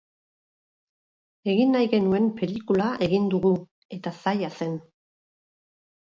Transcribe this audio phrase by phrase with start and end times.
[1.51, 3.51] Egin nahi genuen pelikula egin dugu,
[3.99, 4.73] eta zaila zen.